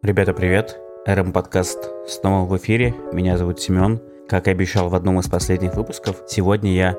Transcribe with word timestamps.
Ребята, 0.00 0.32
привет! 0.32 0.78
РМ 1.06 1.32
подкаст 1.32 1.90
снова 2.06 2.48
в 2.48 2.56
эфире. 2.56 2.94
Меня 3.12 3.36
зовут 3.36 3.60
Семен. 3.60 4.00
Как 4.28 4.46
и 4.46 4.52
обещал 4.52 4.88
в 4.88 4.94
одном 4.94 5.18
из 5.18 5.26
последних 5.26 5.74
выпусков, 5.74 6.22
сегодня 6.28 6.72
я 6.72 6.96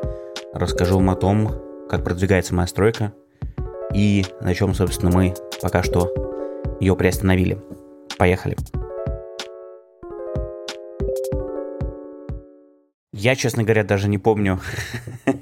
расскажу 0.53 0.95
вам 0.95 1.09
о 1.09 1.15
том, 1.15 1.49
как 1.89 2.03
продвигается 2.03 2.53
моя 2.53 2.67
стройка 2.67 3.13
и 3.93 4.25
на 4.41 4.53
чем, 4.53 4.73
собственно, 4.73 5.15
мы 5.15 5.33
пока 5.61 5.81
что 5.81 6.13
ее 6.81 6.93
приостановили. 6.97 7.57
Поехали! 8.17 8.57
Я, 13.13 13.35
честно 13.35 13.63
говоря, 13.63 13.85
даже 13.85 14.09
не 14.09 14.17
помню, 14.17 14.59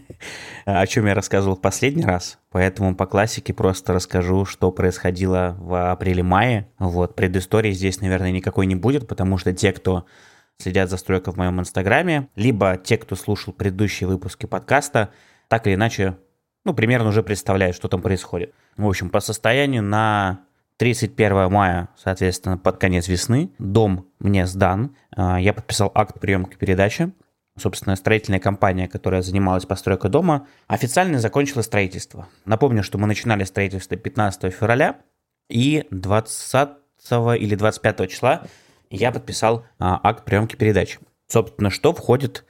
о 0.73 0.85
чем 0.85 1.05
я 1.05 1.13
рассказывал 1.13 1.55
в 1.55 1.61
последний 1.61 2.03
раз, 2.03 2.39
поэтому 2.51 2.93
по 2.93 3.05
классике 3.05 3.53
просто 3.53 3.93
расскажу, 3.93 4.43
что 4.43 4.69
происходило 4.69 5.55
в 5.59 5.91
апреле-мае. 5.91 6.67
Вот, 6.77 7.15
предыстории 7.15 7.71
здесь, 7.71 8.01
наверное, 8.01 8.31
никакой 8.31 8.65
не 8.65 8.75
будет, 8.75 9.07
потому 9.07 9.37
что 9.37 9.53
те, 9.53 9.71
кто 9.71 10.05
следят 10.57 10.89
за 10.89 10.97
стройкой 10.97 11.33
в 11.33 11.37
моем 11.37 11.61
инстаграме, 11.61 12.27
либо 12.35 12.75
те, 12.75 12.97
кто 12.97 13.15
слушал 13.15 13.53
предыдущие 13.53 14.09
выпуски 14.09 14.45
подкаста, 14.45 15.11
так 15.47 15.67
или 15.67 15.75
иначе, 15.75 16.17
ну, 16.65 16.73
примерно 16.73 17.09
уже 17.09 17.23
представляют, 17.23 17.77
что 17.77 17.87
там 17.87 18.01
происходит. 18.01 18.53
В 18.75 18.85
общем, 18.85 19.09
по 19.09 19.21
состоянию 19.21 19.83
на 19.83 20.41
31 20.79 21.49
мая, 21.49 21.87
соответственно, 21.95 22.57
под 22.57 22.77
конец 22.77 23.07
весны, 23.07 23.51
дом 23.57 24.07
мне 24.19 24.45
сдан, 24.45 24.97
а, 25.15 25.39
я 25.39 25.53
подписал 25.53 25.93
акт 25.95 26.19
приемки 26.19 26.57
передачи, 26.57 27.13
собственно, 27.57 27.95
строительная 27.95 28.39
компания, 28.39 28.87
которая 28.87 29.21
занималась 29.21 29.65
постройкой 29.65 30.11
дома, 30.11 30.47
официально 30.67 31.19
закончила 31.19 31.61
строительство. 31.61 32.27
Напомню, 32.45 32.83
что 32.83 32.97
мы 32.97 33.07
начинали 33.07 33.43
строительство 33.43 33.97
15 33.97 34.53
февраля, 34.53 34.97
и 35.49 35.87
20 35.91 36.69
или 37.39 37.55
25 37.55 38.09
числа 38.09 38.43
я 38.89 39.11
подписал 39.11 39.65
а, 39.79 39.99
акт 40.03 40.25
приемки 40.25 40.55
передач. 40.55 40.99
Собственно, 41.27 41.69
что 41.69 41.93
входит, 41.93 42.45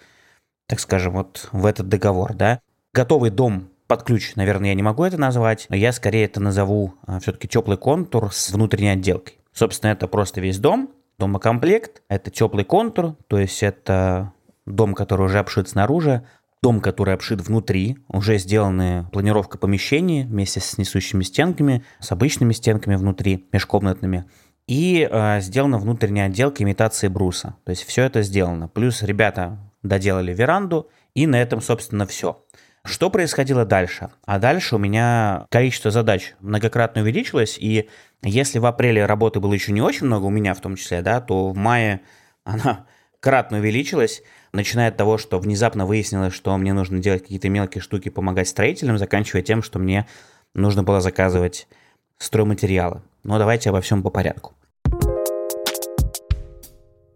так 0.68 0.80
скажем, 0.80 1.14
вот 1.14 1.50
в 1.52 1.66
этот 1.66 1.90
договор, 1.90 2.34
да? 2.34 2.60
Готовый 2.94 3.30
дом 3.30 3.70
под 3.88 4.04
ключ, 4.04 4.36
наверное, 4.36 4.70
я 4.70 4.76
не 4.76 4.84
могу 4.84 5.04
это 5.04 5.18
назвать, 5.18 5.68
но 5.70 5.76
я 5.76 5.92
скорее 5.92 6.26
это 6.26 6.40
назову 6.40 6.94
а, 7.06 7.20
все-таки 7.20 7.48
теплый 7.48 7.78
контур 7.78 8.32
с 8.34 8.52
внутренней 8.52 8.90
отделкой. 8.90 9.40
Собственно, 9.54 9.92
это 9.92 10.08
просто 10.08 10.42
весь 10.42 10.60
дом, 10.60 10.92
домокомплект, 11.18 12.04
это 12.10 12.30
теплый 12.30 12.64
контур, 12.64 13.16
то 13.28 13.40
есть 13.40 13.64
это 13.64 14.34
дом, 14.68 14.94
который 14.94 15.26
уже 15.26 15.40
обшит 15.40 15.70
снаружи, 15.70 16.26
дом, 16.62 16.82
который 16.82 17.14
обшит 17.14 17.42
внутри, 17.42 17.98
уже 18.08 18.38
сделаны 18.38 19.08
планировка 19.12 19.58
помещений 19.58 20.24
вместе 20.24 20.60
с 20.60 20.78
несущими 20.78 21.24
стенками, 21.24 21.84
с 22.00 22.12
обычными 22.12 22.54
стенками 22.54 22.96
внутри, 22.96 23.48
межкомнатными, 23.52 24.26
и 24.68 25.08
э, 25.10 25.40
сделана 25.42 25.78
внутренняя 25.78 26.28
отделка 26.28 26.64
имитации 26.64 27.08
бруса. 27.08 27.56
То 27.64 27.70
есть 27.70 27.84
все 27.84 28.04
это 28.04 28.22
сделано. 28.22 28.68
Плюс 28.68 29.02
ребята 29.02 29.58
доделали 29.82 30.34
веранду, 30.34 30.90
и 31.16 31.26
на 31.26 31.42
этом, 31.42 31.62
собственно, 31.62 32.06
все. 32.06 32.44
Что 32.84 33.10
происходило 33.10 33.66
дальше? 33.66 34.10
А 34.26 34.40
дальше 34.40 34.76
у 34.76 34.80
меня 34.80 35.46
количество 35.50 35.92
задач 35.92 36.36
многократно 36.40 37.02
увеличилось, 37.02 37.58
и 37.60 37.90
если 38.24 38.60
в 38.60 38.66
апреле 38.66 39.06
работы 39.06 39.40
было 39.40 39.54
еще 39.54 39.72
не 39.72 39.82
очень 39.82 40.06
много, 40.06 40.26
у 40.26 40.30
меня 40.30 40.54
в 40.54 40.62
том 40.62 40.76
числе, 40.76 41.02
да, 41.02 41.22
то 41.22 41.50
в 41.50 41.58
мае 41.58 42.02
она 42.44 42.86
кратно 43.20 43.58
увеличилась, 43.58 44.22
начиная 44.58 44.90
от 44.90 44.98
того, 44.98 45.18
что 45.18 45.40
внезапно 45.40 45.86
выяснилось, 45.86 46.34
что 46.34 46.58
мне 46.58 46.74
нужно 46.74 47.00
делать 47.00 47.22
какие-то 47.22 47.48
мелкие 47.48 47.82
штуки, 47.82 48.10
помогать 48.10 48.50
строителям, 48.50 48.98
заканчивая 48.98 49.44
тем, 49.44 49.64
что 49.64 49.80
мне 49.80 50.08
нужно 50.54 50.84
было 50.84 51.00
заказывать 51.00 51.68
стройматериалы. 52.18 53.02
Но 53.24 53.38
давайте 53.38 53.70
обо 53.70 53.80
всем 53.82 54.04
по 54.04 54.10
порядку. 54.10 54.54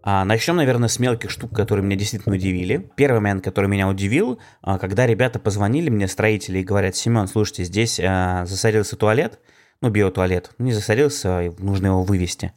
А 0.04 0.24
начнем, 0.24 0.56
наверное, 0.56 0.88
с 0.88 0.98
мелких 0.98 1.30
штук, 1.30 1.54
которые 1.54 1.84
меня 1.84 1.96
действительно 1.96 2.34
удивили. 2.34 2.90
Первый 2.96 3.18
момент, 3.18 3.44
который 3.44 3.66
меня 3.66 3.88
удивил, 3.88 4.40
а, 4.60 4.78
когда 4.78 5.06
ребята 5.06 5.38
позвонили 5.38 5.90
мне, 5.90 6.08
строители, 6.08 6.58
и 6.58 6.64
говорят, 6.64 6.96
Семен, 6.96 7.28
слушайте, 7.28 7.64
здесь 7.64 8.00
а, 8.00 8.44
засорился 8.46 8.96
туалет, 8.96 9.38
ну, 9.80 9.90
биотуалет, 9.90 10.50
не 10.58 10.72
засорился, 10.72 11.52
нужно 11.58 11.88
его 11.88 12.02
вывести. 12.02 12.52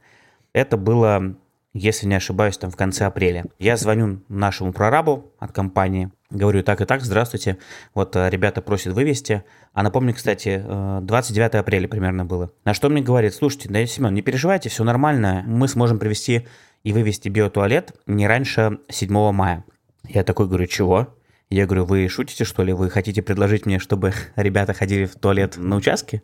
Это 0.54 0.78
было 0.78 1.36
если 1.76 2.08
не 2.08 2.16
ошибаюсь, 2.16 2.58
там 2.58 2.72
в 2.72 2.78
конце 2.78 3.06
апреля. 3.06 3.44
Я 3.60 3.76
звоню 3.76 4.22
нашему 4.30 4.72
прорабу 4.72 5.34
от 5.40 5.52
компании, 5.52 6.10
говорю, 6.30 6.64
так 6.64 6.80
и 6.80 6.86
так, 6.86 7.02
здравствуйте, 7.02 7.58
вот 7.94 8.16
э, 8.16 8.30
ребята 8.30 8.62
просят 8.62 8.94
вывести. 8.94 9.44
А 9.74 9.84
напомню, 9.84 10.14
кстати, 10.14 10.64
29 11.02 11.54
э, 11.54 11.58
апреля 11.58 11.90
примерно 11.90 12.24
было. 12.24 12.50
На 12.64 12.74
что 12.74 12.88
мне 12.88 13.02
говорит, 13.02 13.34
слушайте, 13.34 13.68
да, 13.68 13.86
Семен, 13.86 14.14
не 14.14 14.22
переживайте, 14.22 14.70
все 14.70 14.86
нормально, 14.86 15.44
мы 15.46 15.68
сможем 15.68 16.00
привести 16.00 16.48
и 16.84 16.94
вывести 16.94 17.28
биотуалет 17.28 17.94
не 18.08 18.26
раньше 18.26 18.80
7 18.88 19.32
мая. 19.34 19.66
Я 20.08 20.24
такой 20.24 20.48
говорю, 20.48 20.68
чего? 20.68 21.14
Я 21.50 21.66
говорю, 21.66 21.84
вы 21.84 22.08
шутите, 22.08 22.46
что 22.46 22.64
ли? 22.64 22.72
Вы 22.72 22.90
хотите 22.90 23.22
предложить 23.22 23.66
мне, 23.66 23.80
чтобы 23.80 24.14
ребята 24.38 24.74
ходили 24.74 25.06
в 25.06 25.16
туалет 25.16 25.58
на 25.58 25.76
участке? 25.76 26.24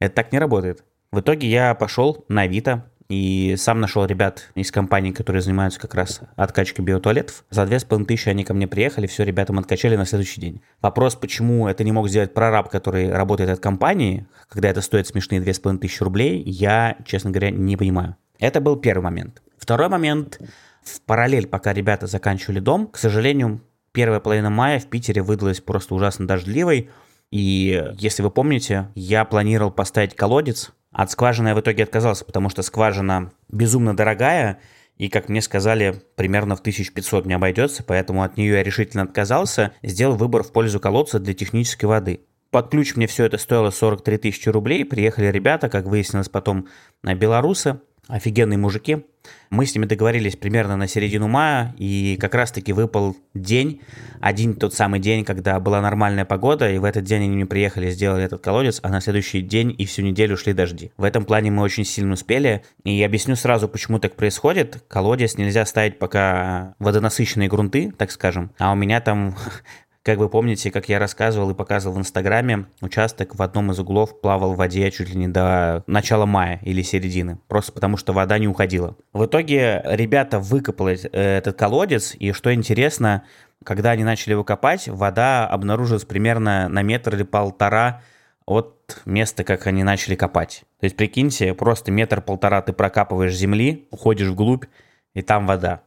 Это 0.00 0.16
так 0.16 0.32
не 0.32 0.40
работает. 0.40 0.82
В 1.12 1.20
итоге 1.20 1.48
я 1.48 1.72
пошел 1.76 2.24
на 2.28 2.42
Авито, 2.42 2.90
и 3.08 3.54
сам 3.58 3.80
нашел 3.80 4.04
ребят 4.04 4.50
из 4.54 4.70
компании, 4.70 5.12
которые 5.12 5.42
занимаются 5.42 5.80
как 5.80 5.94
раз 5.94 6.20
откачкой 6.36 6.84
биотуалетов. 6.84 7.44
За 7.50 7.66
две 7.66 7.78
с 7.78 7.84
половиной 7.84 8.06
тысячи 8.06 8.28
они 8.28 8.44
ко 8.44 8.54
мне 8.54 8.66
приехали, 8.66 9.06
все 9.06 9.24
ребятам 9.24 9.58
откачали 9.58 9.96
на 9.96 10.06
следующий 10.06 10.40
день. 10.40 10.62
Вопрос, 10.80 11.14
почему 11.14 11.68
это 11.68 11.84
не 11.84 11.92
мог 11.92 12.08
сделать 12.08 12.32
прораб, 12.34 12.70
который 12.70 13.10
работает 13.10 13.50
от 13.50 13.60
компании, 13.60 14.26
когда 14.48 14.68
это 14.68 14.80
стоит 14.80 15.06
смешные 15.06 15.40
две 15.40 15.52
с 15.52 15.58
половиной 15.58 15.80
тысячи 15.80 16.02
рублей, 16.02 16.42
я, 16.46 16.96
честно 17.04 17.30
говоря, 17.30 17.50
не 17.50 17.76
понимаю. 17.76 18.16
Это 18.38 18.60
был 18.60 18.76
первый 18.76 19.02
момент. 19.02 19.42
Второй 19.58 19.88
момент. 19.88 20.40
В 20.82 21.00
параллель, 21.00 21.46
пока 21.46 21.72
ребята 21.72 22.06
заканчивали 22.06 22.60
дом, 22.60 22.86
к 22.88 22.98
сожалению, 22.98 23.62
первая 23.92 24.20
половина 24.20 24.50
мая 24.50 24.78
в 24.78 24.86
Питере 24.86 25.22
выдалась 25.22 25.60
просто 25.60 25.94
ужасно 25.94 26.26
дождливой. 26.26 26.90
И 27.30 27.82
если 27.96 28.22
вы 28.22 28.30
помните, 28.30 28.88
я 28.94 29.24
планировал 29.24 29.70
поставить 29.70 30.14
колодец 30.14 30.72
от 30.94 31.10
скважины 31.10 31.48
я 31.48 31.54
в 31.54 31.60
итоге 31.60 31.82
отказался, 31.82 32.24
потому 32.24 32.48
что 32.48 32.62
скважина 32.62 33.32
безумно 33.48 33.96
дорогая, 33.96 34.60
и, 34.96 35.08
как 35.08 35.28
мне 35.28 35.42
сказали, 35.42 36.02
примерно 36.14 36.54
в 36.54 36.60
1500 36.60 37.26
мне 37.26 37.34
обойдется, 37.34 37.82
поэтому 37.82 38.22
от 38.22 38.36
нее 38.36 38.54
я 38.54 38.62
решительно 38.62 39.02
отказался, 39.02 39.72
сделал 39.82 40.14
выбор 40.14 40.44
в 40.44 40.52
пользу 40.52 40.78
колодца 40.78 41.18
для 41.18 41.34
технической 41.34 41.88
воды. 41.88 42.20
Под 42.50 42.70
ключ 42.70 42.94
мне 42.94 43.08
все 43.08 43.24
это 43.24 43.36
стоило 43.36 43.70
43 43.70 44.18
тысячи 44.18 44.48
рублей, 44.48 44.84
приехали 44.84 45.26
ребята, 45.26 45.68
как 45.68 45.86
выяснилось 45.86 46.28
потом, 46.28 46.68
на 47.02 47.16
белорусы, 47.16 47.80
офигенные 48.08 48.58
мужики. 48.58 49.04
Мы 49.50 49.66
с 49.66 49.74
ними 49.74 49.86
договорились 49.86 50.36
примерно 50.36 50.76
на 50.76 50.86
середину 50.86 51.28
мая, 51.28 51.74
и 51.78 52.18
как 52.20 52.34
раз-таки 52.34 52.72
выпал 52.72 53.16
день, 53.34 53.80
один 54.20 54.54
тот 54.54 54.74
самый 54.74 55.00
день, 55.00 55.24
когда 55.24 55.58
была 55.60 55.80
нормальная 55.80 56.24
погода, 56.24 56.70
и 56.70 56.78
в 56.78 56.84
этот 56.84 57.04
день 57.04 57.22
они 57.22 57.44
приехали, 57.44 57.90
сделали 57.90 58.24
этот 58.24 58.42
колодец, 58.42 58.80
а 58.82 58.88
на 58.88 59.00
следующий 59.00 59.40
день 59.40 59.74
и 59.76 59.86
всю 59.86 60.02
неделю 60.02 60.36
шли 60.36 60.52
дожди. 60.52 60.92
В 60.96 61.04
этом 61.04 61.24
плане 61.24 61.50
мы 61.50 61.62
очень 61.62 61.84
сильно 61.84 62.14
успели, 62.14 62.64
и 62.84 63.02
объясню 63.02 63.36
сразу, 63.36 63.68
почему 63.68 63.98
так 63.98 64.16
происходит. 64.16 64.84
Колодец 64.88 65.36
нельзя 65.36 65.64
ставить 65.64 65.98
пока 65.98 66.74
водонасыщенные 66.78 67.48
грунты, 67.48 67.92
так 67.96 68.10
скажем, 68.10 68.50
а 68.58 68.72
у 68.72 68.74
меня 68.74 69.00
там 69.00 69.36
как 70.04 70.18
вы 70.18 70.28
помните, 70.28 70.70
как 70.70 70.90
я 70.90 70.98
рассказывал 70.98 71.50
и 71.50 71.54
показывал 71.54 71.96
в 71.96 71.98
Инстаграме, 71.98 72.66
участок 72.82 73.34
в 73.34 73.42
одном 73.42 73.72
из 73.72 73.78
углов 73.78 74.20
плавал 74.20 74.52
в 74.52 74.58
воде 74.58 74.90
чуть 74.90 75.08
ли 75.08 75.16
не 75.16 75.28
до 75.28 75.82
начала 75.86 76.26
мая 76.26 76.60
или 76.62 76.82
середины, 76.82 77.38
просто 77.48 77.72
потому 77.72 77.96
что 77.96 78.12
вода 78.12 78.38
не 78.38 78.46
уходила. 78.46 78.96
В 79.14 79.24
итоге 79.24 79.80
ребята 79.84 80.38
выкопали 80.38 80.98
э, 81.10 81.38
этот 81.38 81.56
колодец, 81.56 82.14
и 82.18 82.32
что 82.32 82.52
интересно, 82.52 83.22
когда 83.64 83.92
они 83.92 84.04
начали 84.04 84.32
его 84.32 84.44
копать, 84.44 84.88
вода 84.88 85.46
обнаружилась 85.46 86.04
примерно 86.04 86.68
на 86.68 86.82
метр 86.82 87.14
или 87.14 87.22
полтора 87.22 88.02
от 88.44 89.00
места, 89.06 89.42
как 89.42 89.66
они 89.66 89.84
начали 89.84 90.16
копать. 90.16 90.64
То 90.80 90.84
есть, 90.84 90.96
прикиньте, 90.96 91.54
просто 91.54 91.90
метр-полтора 91.90 92.60
ты 92.60 92.74
прокапываешь 92.74 93.34
земли, 93.34 93.88
уходишь 93.90 94.28
вглубь, 94.28 94.66
и 95.14 95.22
там 95.22 95.46
вода. 95.46 95.80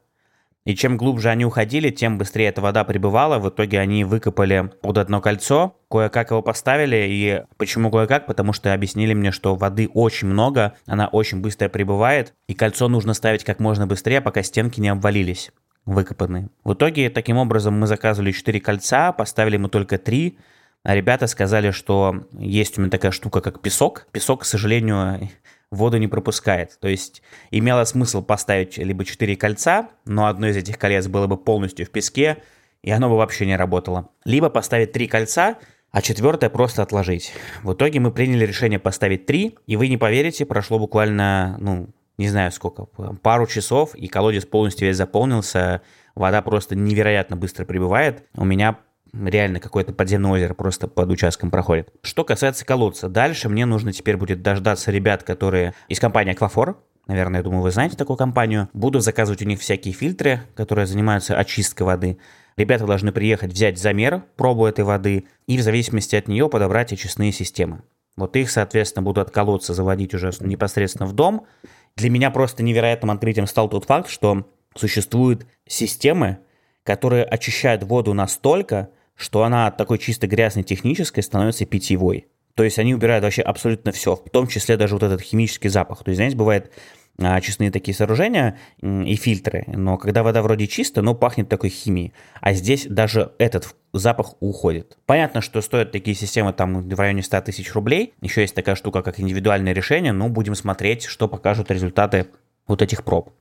И 0.67 0.75
чем 0.75 0.97
глубже 0.97 1.29
они 1.29 1.45
уходили, 1.45 1.91
тем 1.91 2.17
быстрее 2.17 2.49
эта 2.49 2.59
вода 2.59 2.83
прибывала. 2.83 3.39
В 3.39 3.47
итоге 3.47 3.79
они 3.79 4.03
выкопали 4.03 4.69
под 4.81 4.97
одно 4.97 5.21
кольцо, 5.21 5.77
кое-как 5.89 6.31
его 6.31 6.41
поставили. 6.41 7.05
И 7.07 7.43
почему 7.55 7.89
кое-как? 7.89 8.25
Потому 8.25 8.51
что 8.51 8.73
объяснили 8.73 9.13
мне, 9.13 9.31
что 9.31 9.55
воды 9.55 9.89
очень 9.93 10.27
много, 10.27 10.73
она 10.85 11.07
очень 11.07 11.39
быстро 11.39 11.69
прибывает, 11.69 12.33
и 12.49 12.53
кольцо 12.53 12.89
нужно 12.89 13.13
ставить 13.13 13.45
как 13.45 13.61
можно 13.61 13.87
быстрее, 13.87 14.19
пока 14.19 14.43
стенки 14.43 14.81
не 14.81 14.89
обвалились 14.89 15.51
выкопанные. 15.85 16.49
В 16.65 16.73
итоге, 16.73 17.09
таким 17.09 17.37
образом, 17.37 17.79
мы 17.79 17.87
заказывали 17.87 18.33
4 18.33 18.59
кольца, 18.59 19.13
поставили 19.13 19.55
мы 19.55 19.69
только 19.69 19.97
3, 19.97 20.37
а 20.83 20.95
ребята 20.95 21.27
сказали, 21.27 21.71
что 21.71 22.25
есть 22.33 22.77
у 22.77 22.81
меня 22.81 22.91
такая 22.91 23.11
штука, 23.11 23.39
как 23.39 23.61
песок. 23.61 24.05
Песок, 24.11 24.41
к 24.41 24.45
сожалению, 24.45 25.29
воду 25.71 25.97
не 25.97 26.07
пропускает. 26.07 26.77
То 26.79 26.87
есть 26.87 27.21
имело 27.51 27.83
смысл 27.83 28.21
поставить 28.21 28.77
либо 28.77 29.05
4 29.05 29.35
кольца, 29.35 29.89
но 30.05 30.27
одно 30.27 30.47
из 30.47 30.57
этих 30.57 30.77
колец 30.77 31.07
было 31.07 31.27
бы 31.27 31.37
полностью 31.37 31.85
в 31.85 31.89
песке, 31.89 32.37
и 32.83 32.91
оно 32.91 33.09
бы 33.09 33.17
вообще 33.17 33.45
не 33.45 33.55
работало. 33.55 34.09
Либо 34.25 34.49
поставить 34.49 34.91
3 34.91 35.07
кольца, 35.07 35.57
а 35.91 36.01
четвертое 36.01 36.49
просто 36.49 36.83
отложить. 36.83 37.33
В 37.63 37.73
итоге 37.73 37.99
мы 37.99 38.11
приняли 38.11 38.45
решение 38.45 38.79
поставить 38.79 39.25
3, 39.25 39.57
и 39.65 39.75
вы 39.75 39.87
не 39.87 39.97
поверите, 39.97 40.45
прошло 40.45 40.79
буквально, 40.79 41.57
ну, 41.59 41.89
не 42.17 42.29
знаю 42.29 42.51
сколько, 42.51 42.85
пару 43.21 43.47
часов, 43.47 43.95
и 43.95 44.07
колодец 44.07 44.45
полностью 44.45 44.87
весь 44.87 44.97
заполнился, 44.97 45.81
вода 46.15 46.41
просто 46.41 46.75
невероятно 46.75 47.35
быстро 47.35 47.65
прибывает. 47.65 48.25
У 48.35 48.45
меня 48.45 48.79
реально 49.13 49.59
какое-то 49.59 49.93
подземное 49.93 50.31
озеро 50.31 50.53
просто 50.53 50.87
под 50.87 51.09
участком 51.09 51.51
проходит. 51.51 51.91
Что 52.01 52.23
касается 52.23 52.65
колодца, 52.65 53.09
дальше 53.09 53.49
мне 53.49 53.65
нужно 53.65 53.93
теперь 53.93 54.17
будет 54.17 54.41
дождаться 54.41 54.91
ребят, 54.91 55.23
которые 55.23 55.73
из 55.87 55.99
компании 55.99 56.33
Аквафор, 56.33 56.77
наверное, 57.07 57.39
я 57.39 57.43
думаю, 57.43 57.61
вы 57.61 57.71
знаете 57.71 57.97
такую 57.97 58.17
компанию. 58.17 58.69
Буду 58.73 58.99
заказывать 58.99 59.41
у 59.41 59.45
них 59.45 59.59
всякие 59.59 59.93
фильтры, 59.93 60.41
которые 60.55 60.85
занимаются 60.85 61.37
очисткой 61.37 61.87
воды. 61.87 62.17
Ребята 62.57 62.85
должны 62.85 63.11
приехать, 63.11 63.53
взять 63.53 63.77
замер, 63.77 64.23
пробу 64.35 64.65
этой 64.65 64.83
воды, 64.83 65.25
и 65.45 65.57
в 65.57 65.61
зависимости 65.61 66.15
от 66.15 66.27
нее 66.27 66.49
подобрать 66.49 66.91
очистные 66.91 67.31
системы. 67.31 67.83
Вот 68.15 68.35
их, 68.35 68.49
соответственно, 68.49 69.03
буду 69.03 69.21
от 69.21 69.29
колодца 69.29 69.75
заводить 69.75 70.13
уже 70.15 70.31
непосредственно 70.39 71.05
в 71.05 71.13
дом. 71.13 71.45
Для 71.95 72.09
меня 72.09 72.31
просто 72.31 72.63
невероятным 72.63 73.11
открытием 73.11 73.45
стал 73.45 73.69
тот 73.69 73.85
факт, 73.85 74.09
что 74.09 74.47
существуют 74.75 75.45
системы, 75.67 76.39
которые 76.83 77.23
очищают 77.23 77.83
воду 77.83 78.13
настолько, 78.13 78.89
что 79.17 79.43
она 79.43 79.67
от 79.67 79.75
такой 79.75 79.97
чисто 79.97 80.27
грязной 80.27 80.63
технической 80.63 81.23
становится 81.23 81.65
питьевой. 81.65 82.27
То 82.53 82.63
есть 82.63 82.79
они 82.79 82.95
убирают 82.95 83.23
вообще 83.23 83.41
абсолютно 83.41 83.91
все, 83.91 84.15
в 84.15 84.29
том 84.29 84.47
числе 84.47 84.77
даже 84.77 84.95
вот 84.95 85.03
этот 85.03 85.21
химический 85.21 85.69
запах. 85.69 86.03
То 86.03 86.09
есть, 86.09 86.17
знаете, 86.17 86.35
бывает 86.35 86.71
а, 87.19 87.35
очистные 87.35 87.71
такие 87.71 87.95
сооружения 87.95 88.57
и 88.81 89.15
фильтры, 89.15 89.63
но 89.67 89.97
когда 89.97 90.23
вода 90.23 90.41
вроде 90.41 90.67
чистая, 90.67 91.03
но 91.03 91.13
пахнет 91.15 91.49
такой 91.49 91.69
химией. 91.69 92.13
А 92.41 92.53
здесь 92.53 92.85
даже 92.87 93.31
этот 93.39 93.75
запах 93.93 94.35
уходит. 94.39 94.97
Понятно, 95.05 95.41
что 95.41 95.61
стоят 95.61 95.91
такие 95.91 96.15
системы 96.15 96.53
там 96.53 96.87
в 96.87 96.99
районе 96.99 97.23
100 97.23 97.41
тысяч 97.41 97.73
рублей. 97.73 98.13
Еще 98.21 98.41
есть 98.41 98.55
такая 98.55 98.75
штука, 98.75 99.01
как 99.01 99.19
индивидуальное 99.19 99.73
решение, 99.73 100.11
но 100.11 100.29
будем 100.29 100.53
смотреть, 100.53 101.05
что 101.05 101.27
покажут 101.27 101.71
результаты 101.71 102.27
вот 102.67 102.81
этих 102.81 103.03
проб. 103.03 103.31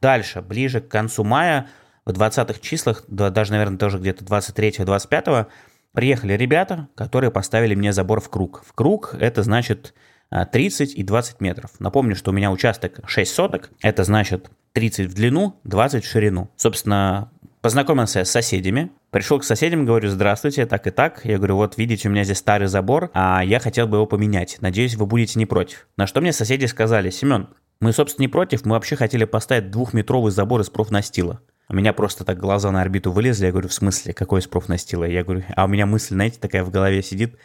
Дальше, 0.00 0.42
ближе 0.42 0.80
к 0.80 0.88
концу 0.88 1.24
мая 1.24 1.68
в 2.04 2.10
20-х 2.10 2.60
числах, 2.60 3.04
даже, 3.08 3.52
наверное, 3.52 3.78
тоже 3.78 3.98
где-то 3.98 4.24
23-25, 4.24 5.46
приехали 5.92 6.34
ребята, 6.34 6.88
которые 6.94 7.30
поставили 7.30 7.74
мне 7.74 7.92
забор 7.92 8.20
в 8.20 8.28
круг. 8.28 8.62
В 8.66 8.72
круг 8.72 9.14
это 9.18 9.42
значит 9.42 9.94
30 10.30 10.94
а, 10.94 10.98
и 10.98 11.02
20 11.02 11.40
метров. 11.40 11.72
Напомню, 11.78 12.14
что 12.14 12.30
у 12.30 12.34
меня 12.34 12.50
участок 12.50 13.00
6 13.04 13.34
соток, 13.34 13.70
это 13.82 14.04
значит 14.04 14.50
30 14.72 15.10
в 15.10 15.14
длину, 15.14 15.60
20 15.64 16.04
в 16.04 16.08
ширину. 16.08 16.50
Собственно, 16.56 17.30
познакомился 17.60 18.24
с 18.24 18.30
соседями, 18.30 18.90
пришел 19.10 19.40
к 19.40 19.44
соседям, 19.44 19.84
говорю, 19.84 20.08
здравствуйте, 20.08 20.66
так 20.66 20.86
и 20.86 20.90
так. 20.90 21.24
Я 21.24 21.38
говорю, 21.38 21.56
вот 21.56 21.76
видите, 21.76 22.08
у 22.08 22.12
меня 22.12 22.24
здесь 22.24 22.38
старый 22.38 22.68
забор, 22.68 23.10
а 23.12 23.42
я 23.44 23.58
хотел 23.58 23.86
бы 23.88 23.96
его 23.96 24.06
поменять. 24.06 24.58
Надеюсь, 24.60 24.94
вы 24.94 25.06
будете 25.06 25.38
не 25.38 25.46
против. 25.46 25.88
На 25.96 26.06
что 26.06 26.20
мне 26.20 26.32
соседи 26.32 26.66
сказали, 26.66 27.10
Семен, 27.10 27.48
мы, 27.80 27.92
собственно, 27.92 28.24
не 28.24 28.28
против, 28.28 28.64
мы 28.64 28.72
вообще 28.72 28.94
хотели 28.94 29.24
поставить 29.24 29.70
двухметровый 29.70 30.30
забор 30.30 30.60
из 30.60 30.70
профнастила. 30.70 31.40
У 31.70 31.74
меня 31.76 31.92
просто 31.92 32.24
так 32.24 32.36
глаза 32.36 32.72
на 32.72 32.82
орбиту 32.82 33.12
вылезли. 33.12 33.46
Я 33.46 33.52
говорю, 33.52 33.68
в 33.68 33.72
смысле, 33.72 34.12
какой 34.12 34.40
из 34.40 34.48
профнастила? 34.48 35.04
Я 35.04 35.22
говорю, 35.22 35.44
а 35.54 35.66
у 35.66 35.68
меня 35.68 35.86
мысль, 35.86 36.14
знаете, 36.14 36.40
такая 36.40 36.64
в 36.64 36.70
голове 36.70 37.00
сидит. 37.00 37.38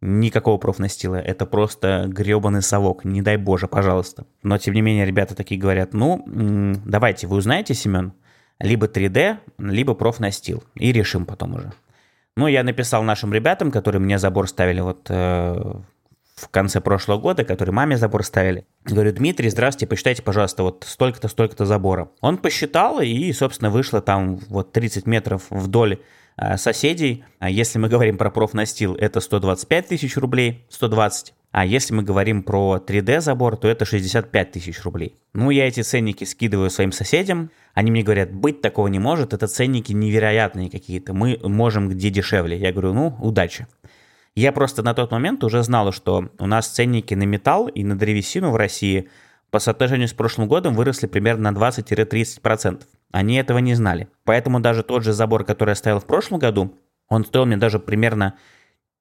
Никакого 0.00 0.56
профнастила. 0.56 1.16
Это 1.16 1.46
просто 1.46 2.04
гребаный 2.06 2.62
совок. 2.62 3.04
Не 3.04 3.22
дай 3.22 3.36
боже, 3.36 3.66
пожалуйста. 3.66 4.24
Но, 4.44 4.56
тем 4.56 4.74
не 4.74 4.82
менее, 4.82 5.04
ребята 5.04 5.34
такие 5.34 5.60
говорят, 5.60 5.94
ну, 5.94 6.24
давайте, 6.86 7.26
вы 7.26 7.38
узнаете, 7.38 7.74
Семен, 7.74 8.12
либо 8.60 8.86
3D, 8.86 9.38
либо 9.58 9.94
профнастил. 9.94 10.62
И 10.76 10.92
решим 10.92 11.26
потом 11.26 11.56
уже. 11.56 11.72
Ну, 12.36 12.46
я 12.46 12.62
написал 12.62 13.02
нашим 13.02 13.34
ребятам, 13.34 13.72
которые 13.72 14.00
мне 14.00 14.16
забор 14.16 14.48
ставили 14.48 14.80
вот 14.80 15.06
э, 15.08 15.74
в 16.34 16.48
конце 16.48 16.80
прошлого 16.80 17.18
года, 17.18 17.44
который 17.44 17.70
маме 17.70 17.96
забор 17.96 18.24
ставили. 18.24 18.66
Говорю, 18.84 19.12
Дмитрий, 19.12 19.50
здравствуйте, 19.50 19.86
посчитайте, 19.86 20.22
пожалуйста, 20.22 20.62
вот 20.62 20.84
столько-то, 20.86 21.28
столько-то 21.28 21.66
забора. 21.66 22.10
Он 22.20 22.38
посчитал, 22.38 23.00
и, 23.00 23.32
собственно, 23.32 23.70
вышло 23.70 24.00
там 24.00 24.36
вот 24.48 24.72
30 24.72 25.06
метров 25.06 25.44
вдоль 25.50 26.00
э, 26.36 26.56
соседей. 26.56 27.24
А 27.38 27.50
если 27.50 27.78
мы 27.78 27.88
говорим 27.88 28.18
про 28.18 28.30
профнастил, 28.30 28.94
это 28.94 29.20
125 29.20 29.88
тысяч 29.88 30.16
рублей, 30.16 30.66
120. 30.70 31.34
А 31.52 31.66
если 31.66 31.92
мы 31.92 32.02
говорим 32.02 32.42
про 32.42 32.82
3D 32.84 33.20
забор, 33.20 33.58
то 33.58 33.68
это 33.68 33.84
65 33.84 34.52
тысяч 34.52 34.82
рублей. 34.84 35.16
Ну, 35.34 35.50
я 35.50 35.68
эти 35.68 35.82
ценники 35.82 36.24
скидываю 36.24 36.70
своим 36.70 36.92
соседям. 36.92 37.50
Они 37.74 37.90
мне 37.90 38.02
говорят, 38.02 38.32
быть 38.32 38.62
такого 38.62 38.88
не 38.88 38.98
может, 38.98 39.34
это 39.34 39.46
ценники 39.46 39.92
невероятные 39.92 40.70
какие-то. 40.70 41.12
Мы 41.12 41.38
можем 41.42 41.90
где 41.90 42.08
дешевле. 42.08 42.56
Я 42.56 42.72
говорю, 42.72 42.94
ну, 42.94 43.16
удачи. 43.20 43.66
Я 44.34 44.52
просто 44.52 44.82
на 44.82 44.94
тот 44.94 45.10
момент 45.10 45.44
уже 45.44 45.62
знал, 45.62 45.92
что 45.92 46.30
у 46.38 46.46
нас 46.46 46.68
ценники 46.68 47.14
на 47.14 47.24
металл 47.24 47.68
и 47.68 47.84
на 47.84 47.98
древесину 47.98 48.50
в 48.50 48.56
России 48.56 49.08
по 49.50 49.58
соотношению 49.58 50.08
с 50.08 50.14
прошлым 50.14 50.48
годом 50.48 50.74
выросли 50.74 51.06
примерно 51.06 51.50
на 51.50 51.56
20-30%. 51.56 52.82
Они 53.12 53.36
этого 53.36 53.58
не 53.58 53.74
знали. 53.74 54.08
Поэтому 54.24 54.60
даже 54.60 54.82
тот 54.82 55.04
же 55.04 55.12
забор, 55.12 55.44
который 55.44 55.70
я 55.70 55.74
ставил 55.74 56.00
в 56.00 56.06
прошлом 56.06 56.38
году, 56.38 56.78
он 57.08 57.26
стоил 57.26 57.44
мне 57.44 57.58
даже 57.58 57.78
примерно, 57.78 58.34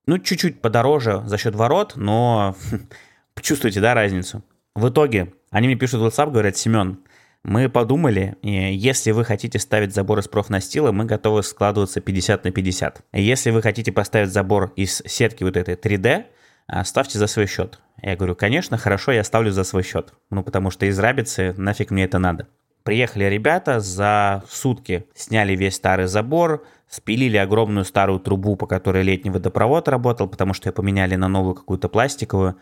ну, 0.06 0.20
чуть-чуть 0.20 0.60
подороже 0.60 1.24
за 1.26 1.38
счет 1.38 1.56
ворот, 1.56 1.94
но 1.96 2.58
чувствуете, 3.42 3.80
да, 3.80 3.94
разницу? 3.94 4.44
В 4.76 4.90
итоге 4.90 5.34
они 5.50 5.68
мне 5.68 5.78
пишут 5.78 6.02
в 6.02 6.06
WhatsApp, 6.06 6.32
говорят, 6.32 6.58
Семен, 6.58 7.00
мы 7.44 7.70
подумали, 7.70 8.38
если 8.44 9.12
вы 9.12 9.26
хотите 9.26 9.58
ставить 9.58 9.96
забор 9.96 10.20
из 10.20 10.28
профнастила, 10.28 10.92
мы 10.92 11.06
готовы 11.06 11.42
складываться 11.42 12.00
50 12.00 12.44
на 12.44 12.52
50. 12.52 13.04
Если 13.14 13.50
вы 13.50 13.62
хотите 13.62 13.92
поставить 13.92 14.30
забор 14.30 14.72
из 14.76 15.02
сетки 15.06 15.44
вот 15.44 15.58
этой 15.58 15.76
3D, 15.76 16.26
а, 16.68 16.86
ставьте 16.86 17.18
за 17.20 17.28
свой 17.28 17.48
счет. 17.48 17.80
Я 18.02 18.16
говорю, 18.16 18.36
конечно, 18.36 18.78
хорошо, 18.78 19.12
я 19.12 19.24
ставлю 19.24 19.52
за 19.52 19.64
свой 19.64 19.84
счет. 19.84 20.14
Ну, 20.30 20.44
потому 20.44 20.70
что 20.70 20.86
из 20.86 20.98
рабицы 21.00 21.54
нафиг 21.58 21.92
мне 21.92 22.06
это 22.06 22.20
надо. 22.20 22.48
Приехали 22.84 23.26
ребята, 23.26 23.80
за 23.80 24.44
сутки 24.50 25.06
сняли 25.14 25.56
весь 25.56 25.76
старый 25.76 26.08
забор, 26.08 26.66
спилили 26.88 27.38
огромную 27.38 27.86
старую 27.86 28.20
трубу, 28.20 28.56
по 28.56 28.68
которой 28.68 29.04
летний 29.04 29.32
водопровод 29.32 29.88
работал, 29.88 30.28
потому 30.28 30.54
что 30.54 30.70
ее 30.70 30.74
поменяли 30.74 31.16
на 31.16 31.28
новую 31.28 31.56
какую-то 31.56 31.90
пластиковую. 31.90 32.56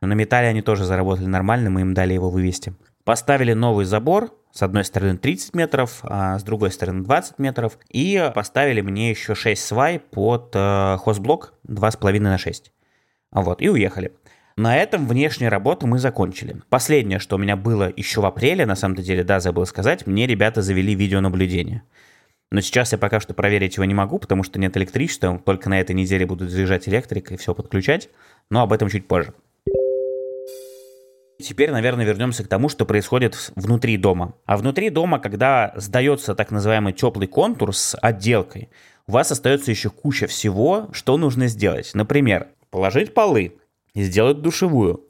Но 0.00 0.08
на 0.08 0.12
металле 0.12 0.48
они 0.48 0.62
тоже 0.62 0.84
заработали 0.84 1.26
нормально, 1.26 1.68
мы 1.70 1.80
им 1.80 1.92
дали 1.92 2.14
его 2.14 2.30
вывести. 2.30 2.74
Поставили 3.06 3.52
новый 3.52 3.84
забор, 3.84 4.34
с 4.50 4.62
одной 4.62 4.84
стороны 4.84 5.16
30 5.16 5.54
метров, 5.54 6.00
а 6.02 6.40
с 6.40 6.42
другой 6.42 6.72
стороны 6.72 7.04
20 7.04 7.38
метров. 7.38 7.78
И 7.88 8.32
поставили 8.34 8.80
мне 8.80 9.10
еще 9.10 9.36
6 9.36 9.64
свай 9.64 10.00
под 10.00 10.50
э, 10.56 10.96
хозблок 10.98 11.54
2,5 11.68 12.18
на 12.18 12.36
6. 12.36 12.72
Вот, 13.30 13.62
и 13.62 13.68
уехали. 13.68 14.12
На 14.56 14.76
этом 14.76 15.06
внешние 15.06 15.50
работы 15.50 15.86
мы 15.86 16.00
закончили. 16.00 16.60
Последнее, 16.68 17.20
что 17.20 17.36
у 17.36 17.38
меня 17.38 17.54
было 17.54 17.92
еще 17.94 18.20
в 18.20 18.26
апреле, 18.26 18.66
на 18.66 18.74
самом 18.74 18.96
деле, 18.96 19.22
да, 19.22 19.38
забыл 19.38 19.66
сказать, 19.66 20.04
мне 20.08 20.26
ребята 20.26 20.60
завели 20.60 20.96
видеонаблюдение. 20.96 21.84
Но 22.50 22.60
сейчас 22.60 22.90
я 22.90 22.98
пока 22.98 23.20
что 23.20 23.34
проверить 23.34 23.76
его 23.76 23.84
не 23.84 23.94
могу, 23.94 24.18
потому 24.18 24.42
что 24.42 24.58
нет 24.58 24.76
электричества, 24.76 25.40
только 25.46 25.70
на 25.70 25.78
этой 25.78 25.94
неделе 25.94 26.26
будут 26.26 26.50
заезжать 26.50 26.88
электрик 26.88 27.30
и 27.30 27.36
все 27.36 27.54
подключать, 27.54 28.08
но 28.50 28.62
об 28.62 28.72
этом 28.72 28.88
чуть 28.88 29.06
позже. 29.06 29.32
Теперь, 31.38 31.70
наверное, 31.70 32.04
вернемся 32.04 32.44
к 32.44 32.48
тому, 32.48 32.68
что 32.68 32.86
происходит 32.86 33.52
внутри 33.56 33.96
дома. 33.96 34.34
А 34.46 34.56
внутри 34.56 34.90
дома, 34.90 35.18
когда 35.18 35.72
сдается 35.76 36.34
так 36.34 36.50
называемый 36.50 36.92
теплый 36.92 37.26
контур 37.26 37.74
с 37.74 37.96
отделкой, 38.00 38.70
у 39.06 39.12
вас 39.12 39.30
остается 39.30 39.70
еще 39.70 39.90
куча 39.90 40.26
всего, 40.26 40.88
что 40.92 41.16
нужно 41.16 41.46
сделать. 41.48 41.90
Например, 41.94 42.48
положить 42.70 43.14
полы, 43.14 43.58
сделать 43.94 44.40
душевую, 44.40 45.04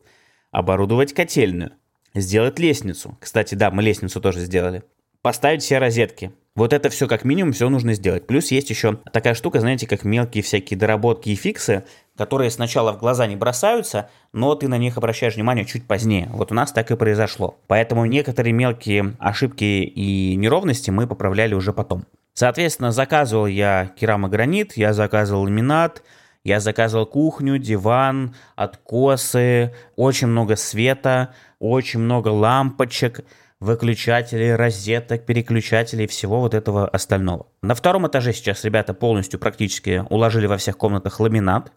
оборудовать 0.51 1.15
котельную, 1.15 1.73
сделать 2.15 2.59
лестницу. 2.59 3.17
Кстати, 3.21 3.55
да, 3.55 3.71
мы 3.71 3.83
лестницу 3.83 4.21
тоже 4.21 4.41
сделали. 4.41 4.83
Поставить 5.23 5.63
все 5.63 5.79
розетки, 5.79 6.33
вот 6.55 6.73
это 6.73 6.89
все 6.89 7.07
как 7.07 7.25
минимум 7.25 7.53
все 7.53 7.69
нужно 7.69 7.95
сделать. 7.95 8.27
Плюс 8.27 8.51
есть 8.51 8.71
еще 8.71 8.97
такая 9.13 9.35
штука, 9.35 9.61
знаете, 9.61 9.87
как 9.87 10.05
мелкие 10.05 10.43
всякие 10.43 10.79
доработки 10.79 11.29
и 11.29 11.35
фиксы, 11.35 11.85
которые 12.17 12.51
сначала 12.51 12.93
в 12.93 12.99
глаза 12.99 13.27
не 13.27 13.37
бросаются, 13.37 14.09
но 14.33 14.55
ты 14.55 14.69
на 14.69 14.79
них 14.79 14.97
обращаешь 14.97 15.37
внимание 15.37 15.65
чуть 15.65 15.87
позднее. 15.87 16.29
Вот 16.33 16.53
у 16.53 16.55
нас 16.55 16.73
так 16.73 16.91
и 16.91 16.97
произошло. 16.97 17.59
Поэтому 17.67 18.07
некоторые 18.07 18.53
мелкие 18.53 19.15
ошибки 19.19 19.65
и 19.65 20.35
неровности 20.37 20.91
мы 20.91 21.07
поправляли 21.07 21.55
уже 21.55 21.73
потом. 21.73 22.05
Соответственно, 22.35 22.93
заказывал 22.93 23.47
я 23.47 23.93
керамогранит, 23.99 24.77
я 24.77 24.93
заказывал 24.93 25.43
ламинат, 25.43 26.03
я 26.45 26.61
заказывал 26.61 27.07
кухню, 27.07 27.59
диван, 27.59 28.35
откосы, 28.55 29.75
очень 29.97 30.29
много 30.29 30.57
света, 30.57 31.35
очень 31.59 32.01
много 32.01 32.29
лампочек– 32.29 33.21
выключателей, 33.61 34.55
розеток, 34.55 35.25
переключателей, 35.25 36.07
всего 36.07 36.41
вот 36.41 36.55
этого 36.55 36.89
остального. 36.89 37.47
На 37.63 37.75
втором 37.75 38.07
этаже 38.07 38.33
сейчас 38.33 38.65
ребята 38.65 38.95
полностью 38.95 39.41
практически 39.41 40.05
уложили 40.11 40.47
во 40.47 40.57
всех 40.57 40.77
комнатах 40.77 41.21
ламинат. 41.21 41.73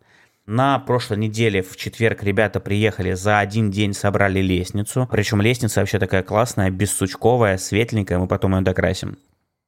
На 0.52 0.80
прошлой 0.80 1.20
неделе 1.20 1.62
в 1.62 1.78
четверг 1.78 2.24
ребята 2.24 2.60
приехали, 2.60 3.14
за 3.14 3.38
один 3.38 3.70
день 3.70 3.94
собрали 3.94 4.40
лестницу. 4.40 5.08
Причем 5.12 5.44
лестница 5.44 5.80
вообще 5.80 6.00
такая 6.00 6.24
классная, 6.24 6.72
бессучковая, 6.72 7.60
светленькая, 7.60 8.18
мы 8.18 8.26
потом 8.26 8.56
ее 8.56 8.62
докрасим. 8.62 9.20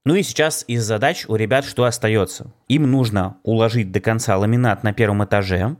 Ну 0.05 0.15
и 0.15 0.23
сейчас 0.23 0.65
из 0.67 0.83
задач 0.83 1.25
у 1.27 1.35
ребят 1.35 1.65
что 1.65 1.83
остается? 1.83 2.51
Им 2.67 2.89
нужно 2.89 3.37
уложить 3.43 3.91
до 3.91 3.99
конца 3.99 4.35
ламинат 4.35 4.81
на 4.81 4.91
первом 4.91 5.23
этаже, 5.23 5.75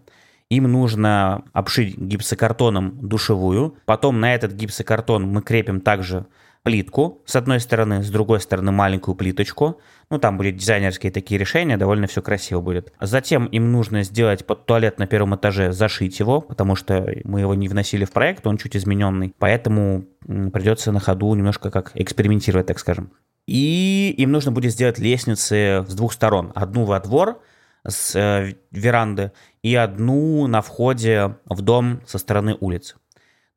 им 0.52 0.72
нужно 0.72 1.46
обшить 1.52 1.98
гипсокартоном 1.98 3.00
душевую, 3.02 3.78
потом 3.86 4.20
на 4.20 4.36
этот 4.36 4.52
гипсокартон 4.52 5.26
мы 5.26 5.42
крепим 5.42 5.82
также 5.82 6.28
плитку 6.64 7.22
с 7.26 7.36
одной 7.36 7.60
стороны, 7.60 8.04
с 8.04 8.10
другой 8.10 8.40
стороны 8.40 8.72
маленькую 8.72 9.16
плиточку. 9.16 9.80
Ну, 10.10 10.20
там 10.20 10.38
будут 10.38 10.58
дизайнерские 10.58 11.12
такие 11.12 11.40
решения, 11.40 11.78
довольно 11.78 12.08
все 12.08 12.22
красиво 12.22 12.62
будет. 12.62 12.94
Затем 13.00 13.46
им 13.48 13.72
нужно 13.72 14.04
сделать 14.04 14.46
под 14.46 14.66
туалет 14.66 15.00
на 15.00 15.08
первом 15.08 15.36
этаже, 15.36 15.72
зашить 15.72 16.20
его, 16.20 16.42
потому 16.42 16.76
что 16.76 17.08
мы 17.24 17.42
его 17.42 17.56
не 17.56 17.68
вносили 17.68 18.06
в 18.06 18.12
проект, 18.12 18.46
он 18.46 18.58
чуть 18.58 18.76
измененный. 18.76 19.34
Поэтому 19.40 20.06
придется 20.26 20.92
на 20.92 21.00
ходу 21.00 21.34
немножко 21.34 21.72
как 21.72 21.92
экспериментировать, 21.96 22.68
так 22.68 22.80
скажем. 22.80 23.12
И 23.48 24.14
им 24.18 24.32
нужно 24.32 24.52
будет 24.52 24.72
сделать 24.72 25.00
лестницы 25.00 25.86
с 25.88 25.96
двух 25.96 26.14
сторон. 26.14 26.52
Одну 26.56 26.86
во 26.86 27.00
двор 27.00 27.42
с 27.88 28.16
э, 28.16 28.54
веранды 28.70 29.32
и 29.64 29.74
одну 29.76 30.46
на 30.48 30.62
входе 30.62 31.38
в 31.46 31.62
дом 31.62 32.02
со 32.06 32.18
стороны 32.20 32.56
улицы. 32.60 32.96